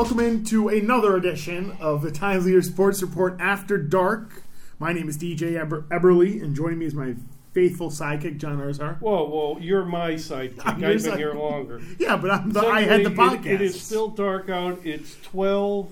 [0.00, 4.44] welcome into another edition of the Times Leader Sports Report After Dark.
[4.78, 7.16] My name is DJ Eber- Eberle, and joining me is my
[7.52, 8.98] faithful sidekick, John Erzar.
[8.98, 10.62] Whoa, whoa, you're my sidekick.
[10.64, 11.82] I'm I've your been side- here longer.
[11.98, 13.44] Yeah, but I'm the, I had the Secondly, podcast.
[13.46, 14.80] it- it is still dark out.
[14.86, 15.90] It's 12,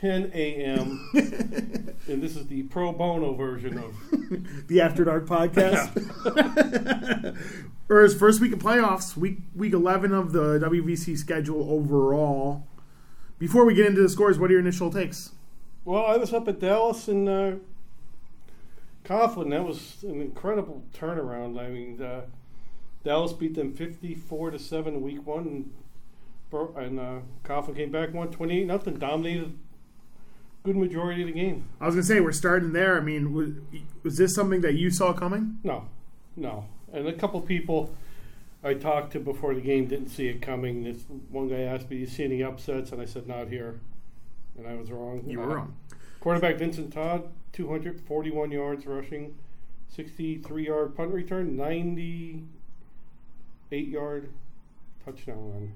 [0.00, 1.10] 10 a.m.
[1.14, 3.96] and this is the pro bono version of.
[4.68, 5.90] the After Dark podcast.
[7.88, 12.64] or his first week of playoffs, week week eleven of the WVC schedule overall.
[13.38, 15.30] Before we get into the scores, what are your initial takes?
[15.84, 17.52] Well, I was up at Dallas and uh,
[19.04, 19.50] Coughlin.
[19.50, 21.58] That was an incredible turnaround.
[21.58, 22.22] I mean, uh,
[23.04, 25.70] Dallas beat them 54 to 7 in week one.
[26.52, 29.56] And, and uh, Coughlin came back, won 28 nothing, dominated
[30.64, 31.68] good majority of the game.
[31.80, 32.96] I was gonna say we're starting there.
[32.96, 33.52] I mean, was,
[34.02, 35.58] was this something that you saw coming?
[35.62, 35.88] No,
[36.36, 36.66] no.
[36.92, 37.94] And a couple people
[38.68, 40.84] I talked to before the game didn't see it coming.
[40.84, 43.80] This one guy asked me, "Do you see any upsets?" And I said, "Not here,"
[44.56, 45.24] and I was wrong.
[45.26, 45.74] You were wrong.
[46.20, 49.36] Quarterback Vincent Todd, 241 yards rushing,
[49.88, 54.30] 63 yard punt return, 98 yard
[55.04, 55.72] touchdown run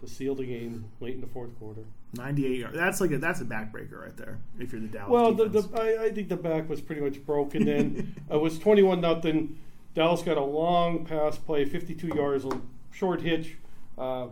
[0.00, 1.82] to seal the game late in the fourth quarter.
[2.14, 2.76] Ninety-eight yards.
[2.76, 4.38] That's like a that's a backbreaker right there.
[4.58, 5.10] If you're the Dallas.
[5.10, 7.66] Well, the, the, I, I think the back was pretty much broken.
[7.66, 9.58] Then it was twenty-one nothing.
[9.98, 12.60] Dallas got a long pass play, fifty-two yards, a
[12.92, 13.56] short hitch.
[13.98, 14.28] Uh,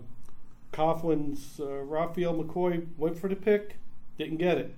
[0.71, 3.75] Coughlin's uh, Raphael McCoy went for the pick,
[4.17, 4.77] didn't get it.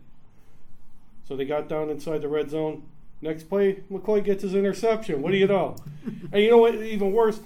[1.26, 2.84] So they got down inside the red zone.
[3.20, 5.20] Next play, McCoy gets his interception.
[5.20, 5.76] What do you know?
[6.32, 6.76] and you know what?
[6.76, 7.40] Even worse,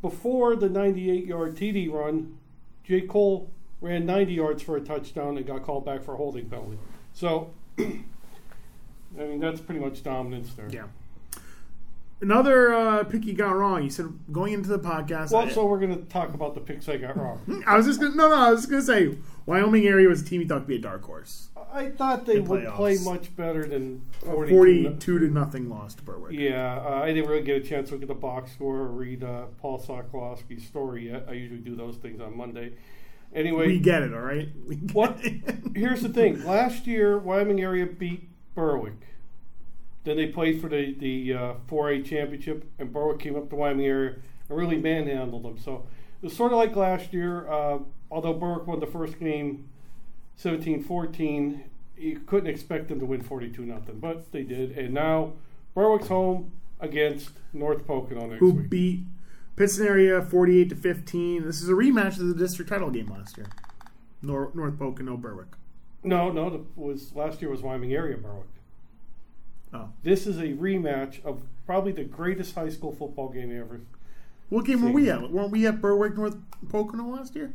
[0.00, 2.38] before the 98-yard TD run,
[2.84, 3.00] J.
[3.00, 6.78] Cole ran 90 yards for a touchdown and got called back for a holding penalty.
[7.12, 7.82] So, I
[9.16, 10.68] mean, that's pretty much dominance there.
[10.70, 10.84] yeah.
[12.20, 13.82] Another uh, pick you got wrong.
[13.82, 15.32] You said going into the podcast.
[15.32, 17.62] Well, I, so we're going to talk about the picks I got wrong.
[17.66, 18.34] I was just gonna no no.
[18.36, 20.80] I was just gonna say Wyoming area was a team you thought could be a
[20.80, 21.48] dark horse.
[21.72, 24.54] I thought they would play much better than 42.
[24.54, 26.32] Forty-two to nothing lost to Berwick.
[26.38, 28.86] Yeah, uh, I didn't really get a chance to look at the box score or
[28.86, 31.26] read uh, Paul Sokolowski's story yet.
[31.28, 32.74] I usually do those things on Monday.
[33.34, 34.48] Anyway, We get it, all right.
[34.92, 35.18] What?
[35.74, 36.44] Here's the thing.
[36.44, 38.94] Last year, Wyoming area beat Berwick.
[40.04, 43.86] Then they played for the the uh, 4A championship, and Berwick came up to Wyoming
[43.86, 44.16] area
[44.48, 45.58] and really manhandled them.
[45.58, 45.86] So
[46.22, 47.48] it was sort of like last year.
[47.50, 47.78] Uh,
[48.10, 49.68] although Berwick won the first game,
[50.38, 51.60] 17-14,
[51.96, 54.72] you couldn't expect them to win 42 nothing, but they did.
[54.76, 55.32] And now
[55.74, 58.70] Berwick's home against North Pocono next Who week.
[58.70, 59.00] beat
[59.56, 61.44] Pittston area forty-eight to fifteen.
[61.44, 63.46] This is a rematch of the district title game last year.
[64.20, 65.46] Nor- North Pocono Berwick.
[66.02, 68.48] no, no, the, was last year was Wyoming area Berwick.
[69.74, 73.80] Oh, This is a rematch of probably the greatest high school football game ever.
[74.48, 75.30] what game were we at?
[75.30, 76.36] Weren't we at Berwick North
[76.68, 77.52] Pocono last year?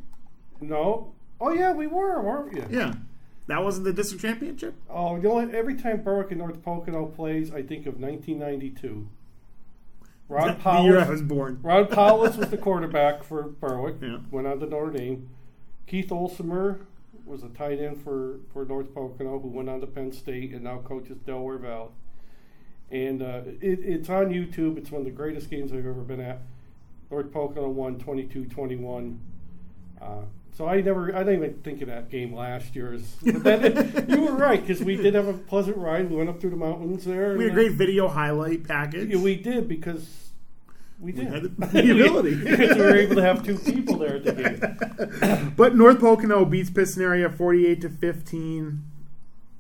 [0.59, 1.13] No.
[1.40, 2.75] Oh yeah, we were, weren't we?
[2.75, 2.94] Yeah,
[3.47, 4.75] that wasn't the district championship.
[4.90, 5.40] Oh, you know?
[5.40, 9.07] Every time Berwick and North Pocono plays, I think of 1992.
[10.28, 11.12] Ron the year I Powell.
[11.12, 11.59] was born.
[11.63, 13.96] Ron Powell was the quarterback for Berwick.
[14.01, 14.18] Yeah.
[14.30, 15.30] Went on to Notre Dame.
[15.88, 16.81] Keith Olsommer
[17.25, 20.63] was a tight end for, for North Pocono, who went on to Penn State and
[20.66, 21.90] now coaches Delaware Valley.
[22.91, 24.77] And uh, it, it's on YouTube.
[24.77, 26.39] It's one of the greatest games I've ever been at.
[27.11, 29.17] North Pocono won 22-21.
[30.01, 30.05] Uh,
[30.55, 32.97] so I never, I didn't even think of that game last year.
[33.23, 36.09] But then you were right because we did have a pleasant ride.
[36.09, 37.38] We went up through the mountains there.
[37.38, 39.13] We had a great video highlight package.
[39.16, 40.29] uh, we did because
[41.00, 41.27] we We did.
[41.33, 42.35] had the ability.
[42.44, 45.53] because we were able to have two people there at the game.
[45.56, 48.83] But North Pocono beats Pittston area forty-eight to fifteen.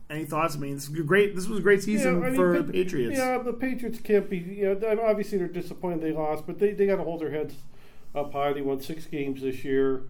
[0.09, 0.55] Any thoughts?
[0.55, 1.35] I mean, this was a great.
[1.35, 3.17] This was a great season Yeah, I mean, for the Patriots.
[3.17, 4.37] Yeah, the Patriots can't be.
[4.37, 7.53] You know, obviously they're disappointed they lost, but they, they got to hold their heads
[8.15, 8.53] up high.
[8.53, 10.03] They won six games this year.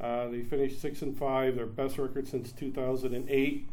[0.00, 3.68] Uh, they finished six and five, their best record since 2008.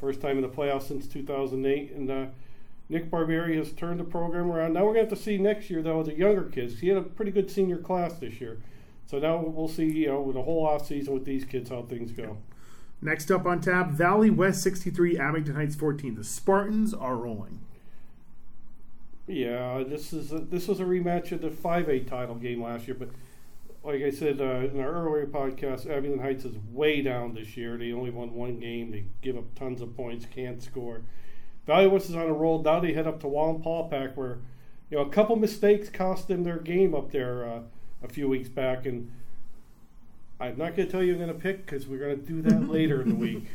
[0.00, 1.92] First time in the playoffs since 2008.
[1.92, 2.26] And uh,
[2.88, 4.74] Nick Barberi has turned the program around.
[4.74, 6.78] Now we're going to have to see next year though the younger kids.
[6.80, 8.58] He had a pretty good senior class this year.
[9.06, 11.82] So now we'll see, you know, with the whole off season with these kids how
[11.82, 12.38] things go.
[13.02, 16.14] Next up on tap, Valley West sixty-three, Abington Heights fourteen.
[16.14, 17.60] The Spartans are rolling.
[19.26, 22.86] Yeah, this is a, this was a rematch of the five A title game last
[22.86, 23.10] year, but
[23.84, 27.76] like I said uh, in our earlier podcast, Abington Heights is way down this year.
[27.76, 28.90] They only won one game.
[28.90, 31.02] They give up tons of points, can't score.
[31.66, 32.62] Valley West is on a roll.
[32.62, 34.38] Now they head up to Wallenpaupack, where
[34.90, 37.60] you know a couple mistakes cost them their game up there uh,
[38.02, 39.12] a few weeks back, and
[40.40, 42.42] I'm not going to tell you I'm going to pick because we're going to do
[42.42, 43.46] that later in the week.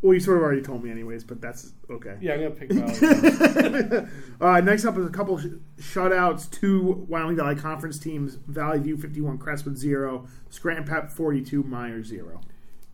[0.00, 2.16] Well, you sort of already told me, anyways, but that's okay.
[2.20, 2.72] Yeah, I'm going to pick
[3.90, 4.08] Valley.
[4.40, 5.46] uh, next up is a couple sh-
[5.80, 12.06] shutouts to Wyoming Valley Conference teams: Valley View fifty-one, Crestwood zero, Scranton Prep forty-two, Meyers
[12.06, 12.40] zero.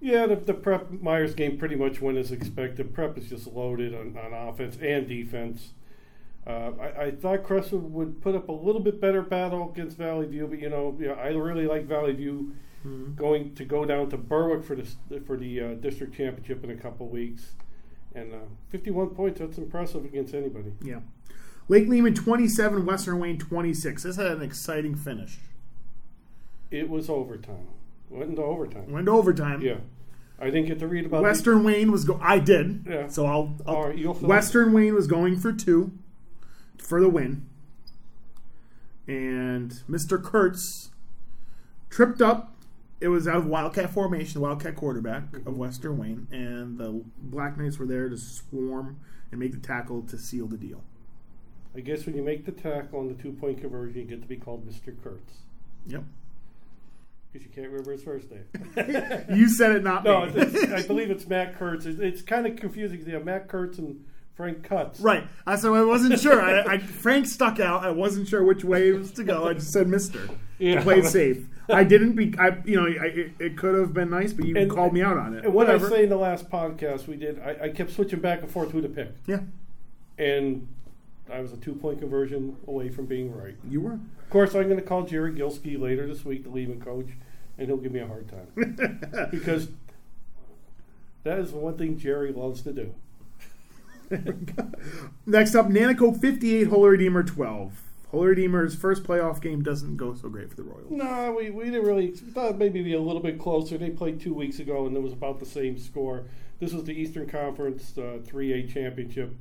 [0.00, 2.92] Yeah, the, the prep Meyers game pretty much went as expected.
[2.94, 5.72] Prep is just loaded on, on offense and defense.
[6.46, 10.26] Uh, I, I thought Crestwood would put up a little bit better battle against Valley
[10.26, 13.16] View, but you know, you know I really like Valley View Mhm.
[13.16, 14.84] going to go down to Berwick for the
[15.26, 17.52] for the uh, district championship in a couple weeks,
[18.14, 18.38] and uh,
[18.70, 19.40] 51 points.
[19.40, 20.72] That's impressive against anybody.
[20.82, 21.00] Yeah.
[21.66, 24.02] Lake Lehman 27, Western Wayne 26.
[24.02, 25.38] This had an exciting finish.
[26.70, 27.68] It was overtime.
[28.10, 28.92] Went into overtime.
[28.92, 29.62] Went to overtime.
[29.62, 29.78] Yeah,
[30.38, 32.18] I didn't get to read about the- Western Wayne was go.
[32.22, 32.84] I did.
[32.86, 33.08] Yeah.
[33.08, 33.56] So I'll.
[33.66, 35.92] I'll All right, Western Wayne was going for two
[36.76, 37.46] for the win,
[39.06, 40.22] and Mr.
[40.22, 40.90] Kurtz
[41.88, 42.53] tripped up.
[43.04, 47.78] It was out of Wildcat formation, Wildcat quarterback of Western Wayne, and the Black Knights
[47.78, 48.98] were there to swarm
[49.30, 50.82] and make the tackle to seal the deal.
[51.76, 54.26] I guess when you make the tackle on the two point conversion, you get to
[54.26, 54.94] be called Mr.
[55.02, 55.40] Kurtz
[55.86, 56.04] Yep.
[57.30, 58.46] because you can't remember his first name.
[59.36, 60.32] You said it, not no, me.
[60.36, 61.84] it's, I believe it's Matt Kurtz.
[61.84, 62.96] It's, it's kind of confusing.
[62.96, 64.02] because you have Matt Kurtz and
[64.36, 65.00] Frank Cuts.
[65.00, 65.24] Right.
[65.46, 66.40] I so I wasn't sure.
[66.42, 67.84] I, I Frank stuck out.
[67.84, 69.46] I wasn't sure which way it was to go.
[69.48, 70.28] I just said Mister.
[70.58, 70.82] Yeah.
[70.82, 71.46] Played safe.
[71.68, 72.34] I didn't be.
[72.38, 75.02] I you know I, it, it could have been nice, but you And- called me
[75.02, 75.44] out on it.
[75.44, 75.88] And what I Whatever.
[75.90, 78.80] say in the last podcast we did, I, I kept switching back and forth who
[78.82, 79.40] to pick, Yeah,
[80.18, 80.68] and
[81.32, 83.54] I was a two point conversion away from being right.
[83.68, 83.92] you were.
[83.94, 87.06] Of course, I'm going to call Jerry Gilski later this week, the Lehman coach,
[87.56, 89.68] and he'll give me a hard time because
[91.22, 92.94] that is the one thing Jerry loves to do.
[95.26, 97.82] Next up, Nanticoke 58, Holy Redeemer 12.
[98.10, 100.90] Holy Redeemer's first playoff game doesn't go so great for the Royals.
[100.90, 102.10] No, we, we didn't really.
[102.10, 103.76] We thought maybe be a little bit closer.
[103.76, 106.24] They played two weeks ago, and it was about the same score.
[106.60, 109.34] This was the Eastern Conference uh, 3A championship,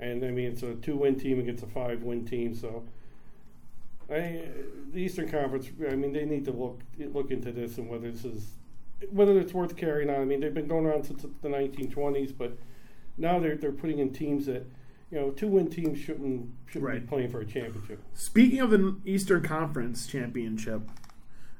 [0.00, 2.54] and I mean it's a two-win team against a five-win team.
[2.54, 2.84] So,
[4.10, 4.42] I,
[4.90, 5.68] the Eastern Conference.
[5.86, 8.52] I mean, they need to look look into this and whether this is
[9.10, 10.22] whether it's worth carrying on.
[10.22, 12.56] I mean, they've been going around since the 1920s, but
[13.18, 14.66] now they're they're putting in teams that.
[15.10, 17.00] You know, two-win teams shouldn't shouldn't Right.
[17.00, 17.98] be playing for a championship.
[18.12, 20.82] Speaking of the Eastern Conference Championship,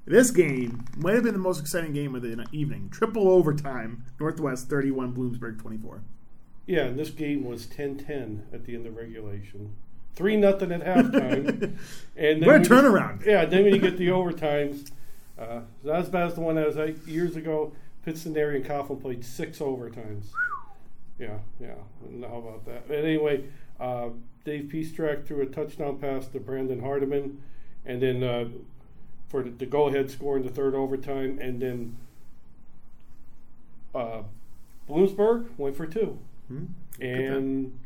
[0.04, 2.90] this game might have been the most exciting game of the evening.
[2.90, 6.02] Triple overtime, Northwest 31, Bloomsburg 24.
[6.66, 9.74] Yeah, and this game was 10-10 at the end of regulation.
[10.14, 11.48] Three nothing at halftime,
[12.18, 13.24] and then What a turnaround.
[13.24, 14.90] yeah, then when you get the overtimes,
[15.38, 17.72] uh, not as bad as the one that was like years ago.
[18.04, 20.24] Pittston and Coughlin played six overtimes.
[21.18, 21.74] Yeah, yeah.
[22.06, 22.88] And how about that?
[22.88, 23.44] But anyway,
[23.80, 24.10] uh,
[24.44, 27.42] Dave Peastrack threw a touchdown pass to Brandon Hardiman,
[27.84, 28.48] and then uh,
[29.28, 31.96] for the, the go-ahead score in the third overtime, and then
[33.94, 34.22] uh,
[34.88, 36.18] Bloomsburg went for two.
[36.48, 36.64] Hmm?
[37.00, 37.78] And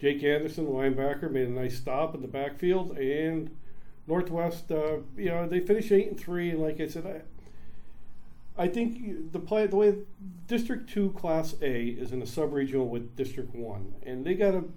[0.00, 2.96] Jake Anderson, linebacker, made a nice stop in the backfield.
[2.96, 3.50] And
[4.06, 6.50] Northwest, uh, you know, they finished eight and three.
[6.50, 7.20] And like I said, I,
[8.58, 9.94] I think the play, the way
[10.46, 14.72] District Two Class A is in a sub-regional with District One, and they got to.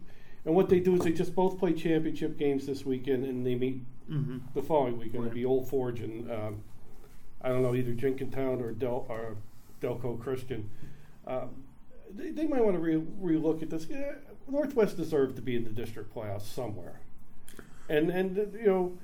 [0.46, 3.56] And what they do is they just both play championship games this weekend, and they
[3.56, 5.26] meet hmm the following weekend.
[5.26, 6.64] It'll be Old Forge and um,
[7.42, 9.38] I don't know either Jenkintown or Del or
[9.82, 10.70] Delco Christian.
[11.28, 11.64] Um,
[12.14, 13.88] they, they might want to re- relook at this.
[13.90, 14.14] Yeah,
[14.48, 17.00] Northwest deserved to be in the district playoffs somewhere,
[17.90, 18.98] and and you know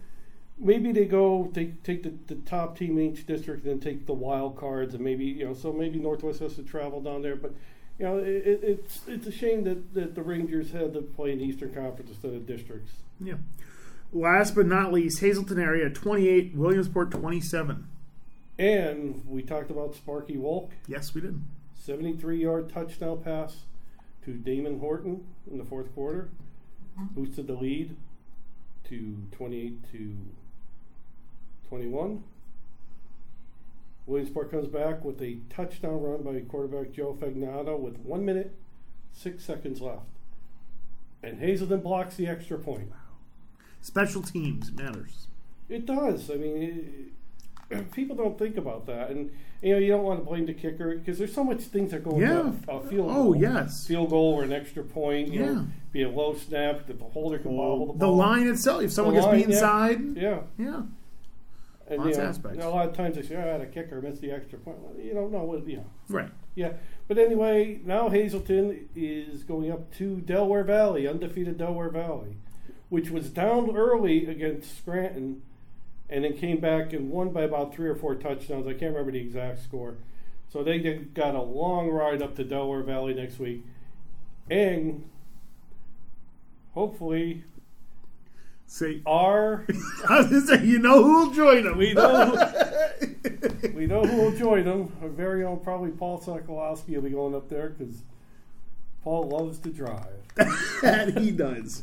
[0.59, 4.05] maybe they go take take the, the top team in each district and then take
[4.05, 7.35] the wild cards and maybe you know so maybe Northwest has to travel down there,
[7.35, 7.53] but.
[7.97, 11.33] You know, it, it, it's it's a shame that, that the Rangers had to play
[11.33, 12.93] in the Eastern Conference instead of districts.
[13.19, 13.33] Yeah.
[14.11, 17.87] Last but not least, Hazleton area 28, Williamsport 27.
[18.57, 21.41] And we talked about Sparky Wolk, Yes, we did.
[21.75, 23.57] 73 yard touchdown pass
[24.25, 26.29] to Damon Horton in the fourth quarter,
[26.99, 27.13] mm-hmm.
[27.13, 27.95] boosted the lead
[28.89, 30.17] to 28 to
[31.69, 32.23] 21.
[34.07, 38.55] Williamsport comes back with a touchdown run by quarterback Joe Fagnano with one minute,
[39.11, 40.01] six seconds left.
[41.21, 42.91] And Hazleton blocks the extra point.
[43.81, 45.27] Special teams matters.
[45.69, 46.31] It does.
[46.31, 47.11] I mean,
[47.69, 49.29] it, people don't think about that, and
[49.61, 52.03] you know, you don't want to blame the kicker because there's so much things that
[52.03, 52.47] go Yeah.
[52.47, 53.35] into a, a field Oh, goal.
[53.35, 53.85] yes.
[53.85, 55.27] field goal or an extra point.
[55.31, 55.51] You Yeah.
[55.51, 57.97] know, be a low snap that the holder can bobble the ball.
[57.99, 59.55] The line itself, if someone The gets line, beat yeah.
[59.55, 60.81] inside, Yeah, yeah.
[61.89, 64.21] And Lots you of know, a lot of times they say, "Oh, the kicker missed
[64.21, 65.85] the extra point." Well, you don't know what you know.
[66.07, 66.29] Right.
[66.53, 66.73] Yeah,
[67.07, 72.37] but anyway, now Hazleton is going up to Delaware Valley, undefeated Delaware Valley,
[72.89, 75.41] which was down early against Scranton,
[76.09, 78.67] and then came back and won by about three or four touchdowns.
[78.67, 79.95] I can't remember the exact score.
[80.47, 83.63] So they got a long ride up to Delaware Valley next week,
[84.49, 85.09] and
[86.73, 87.43] hopefully
[88.71, 89.65] Say, our
[90.09, 91.79] I was say, you know who will join them.
[91.79, 92.51] we know
[93.73, 94.95] we know who will join them.
[95.01, 98.03] Our very own, probably Paul Sokolowski will be going up there because
[99.03, 100.21] Paul loves to drive.
[100.83, 101.81] and he does.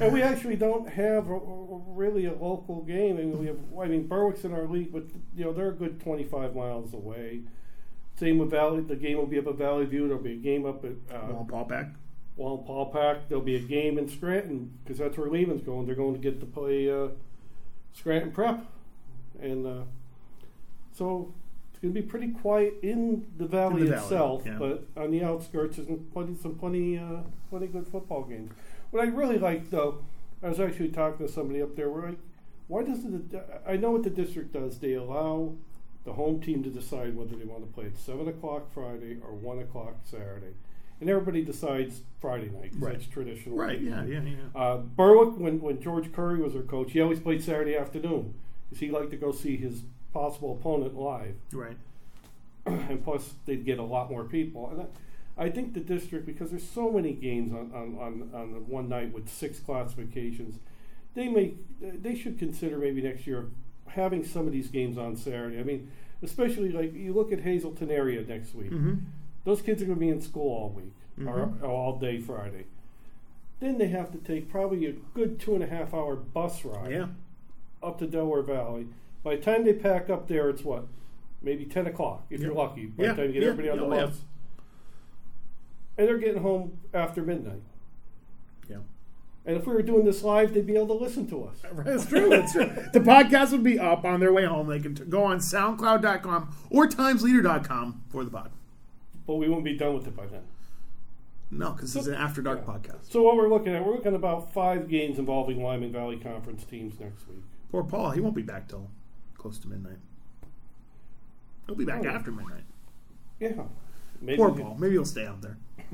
[0.00, 3.16] And we actually don't have a, a- really a local game.
[3.16, 3.58] I mean, we have.
[3.80, 5.04] I mean, Berwick's in our league, but
[5.36, 7.42] you know they're a good twenty-five miles away.
[8.18, 8.80] Same with Valley.
[8.80, 10.08] The game will be up at Valley View.
[10.08, 11.66] There'll be a game up at uh, Well, Paul
[12.38, 15.86] Wallenpaupack, there'll be a game in Scranton because that's where Lehman's going.
[15.86, 17.08] They're going to get to play uh,
[17.92, 18.64] Scranton Prep,
[19.40, 19.84] and uh,
[20.92, 21.32] so
[21.70, 24.56] it's going to be pretty quiet in the valley In the valley, itself, yeah.
[24.58, 28.52] but on the outskirts, there's plenty, some plenty, uh, plenty good football games.
[28.90, 30.04] What I really like, though,
[30.42, 31.88] I was actually talking to somebody up there.
[31.88, 32.14] Where I,
[32.68, 34.78] why doesn't the I know what the district does?
[34.78, 35.54] They allow
[36.04, 39.32] the home team to decide whether they want to play at seven o'clock Friday or
[39.32, 40.54] one o'clock Saturday,
[41.00, 42.92] and everybody decides Friday night 'cause Right.
[42.94, 43.56] that's traditional.
[43.56, 44.36] Right, yeah, yeah, yeah.
[44.60, 48.34] Uh, Berwick, when, when George Curry was their coach, he always played Saturday afternoon
[48.68, 49.82] because he liked to go see his
[50.12, 51.76] possible opponent live, Right.
[52.66, 54.70] and plus they'd get a lot more people.
[54.70, 54.86] And I,
[55.46, 58.88] I think the district, because there's so many games on, on, on, on the one
[58.88, 60.58] night with six classifications,
[61.14, 63.46] they may they should consider maybe next year
[63.88, 65.58] having some of these games on Saturday.
[65.60, 65.90] I mean,
[66.22, 68.70] especially like you look at Hazleton area next week.
[68.70, 68.94] Mm-hmm.
[69.44, 71.28] Those kids are going to be in school all week Mhm.
[71.28, 72.64] or, or all day Friday.
[73.60, 76.90] Then they have to take probably a good two and a half hour bus ride
[76.92, 77.06] Yeah.
[77.82, 78.88] up to Delaware Valley.
[79.22, 80.86] By the time they pack up there, it's what?
[81.42, 82.46] Maybe 10 o'clock, if Yeah.
[82.46, 84.24] you're lucky, by Yeah, the time you get yeah, everybody on the bus.
[85.96, 87.62] And they're getting home after midnight.
[88.68, 88.78] Yeah.
[89.46, 91.62] And if we were doing this live, they'd be able to listen to us.
[91.84, 92.28] That's true.
[92.30, 92.66] That's true.
[92.92, 94.66] The podcast would be up on their way home.
[94.68, 98.50] They can t- go on SoundCloud.com or TimesLeader.com for the pod.
[99.26, 100.42] But we won't be done with it by then.
[101.50, 102.74] No, because it's an After Dark Yeah.
[102.74, 103.10] podcast.
[103.10, 106.64] So what we're looking at, we're looking at about five games involving Wyoming Valley Conference
[106.64, 107.42] teams next week.
[107.70, 108.10] Poor Paul.
[108.10, 108.90] He won't be back till
[109.36, 109.98] close to midnight.
[111.66, 112.08] He'll be back Oh.
[112.08, 112.64] after midnight.
[113.40, 113.64] Yeah.
[114.20, 114.76] Maybe Poor Paul.
[114.78, 115.56] Maybe he'll stay out there.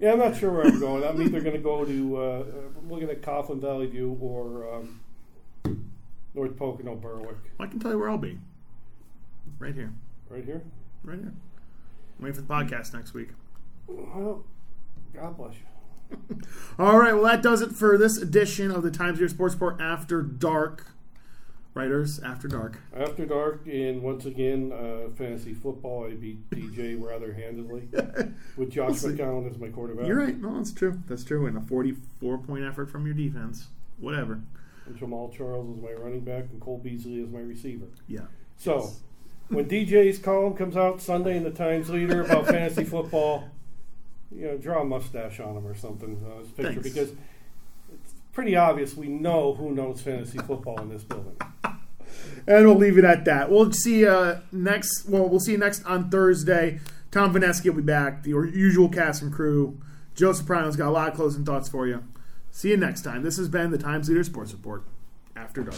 [0.00, 1.04] Yeah, I'm not sure where I'm going.
[1.04, 2.44] I'm either going to go to uh,
[2.76, 4.98] I'm looking at Coughlin Valley View or um,
[6.34, 7.36] North Pocono Berwick.
[7.60, 8.36] I can tell you where I'll be.
[9.60, 9.92] Right here.
[10.28, 10.60] Right here.
[11.04, 11.32] Right here.
[12.22, 13.30] Wait for the podcast next week.
[13.88, 14.44] Well,
[15.12, 16.36] God bless you.
[16.78, 19.80] All right, well, that does it for this edition of the Times New Sports Report
[19.80, 20.86] After Dark.
[21.74, 22.80] Writers After Dark.
[22.94, 26.06] After dark, and once again, uh, fantasy football.
[26.06, 27.88] I beat DJ rather handily
[28.58, 29.14] with Josh We'll.
[29.14, 30.06] McCown as my quarterback.
[30.06, 30.38] You're right.
[30.38, 31.02] No, that's true.
[31.08, 31.46] That's true.
[31.46, 33.68] And a 44 point effort from your defense.
[33.98, 34.42] Whatever.
[34.84, 37.86] And Jamaal Charles is my running back, and Cole Beasley is my receiver.
[38.06, 38.26] Yeah.
[38.58, 38.90] So,
[39.52, 43.44] when DJ's column comes out Sunday in the Times Leader about fantasy football,
[44.34, 46.88] you know, draw a mustache on him or something on his picture Thanks.
[46.88, 51.36] because it's pretty obvious we know who knows fantasy football in this building.
[52.46, 53.50] And we'll leave it at that.
[53.50, 55.08] We'll see you next.
[55.08, 56.80] Well, we'll see you next on Thursday.
[57.10, 58.22] Tom Vaneski will be back.
[58.22, 59.78] The usual cast and crew.
[60.14, 62.02] Joe Soprano's got a lot of closing thoughts for you.
[62.50, 63.22] See you next time.
[63.22, 64.84] This has been the Times Leader Sports Report.
[65.34, 65.76] After Dark.